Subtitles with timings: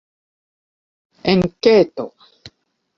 [1.31, 2.05] enketo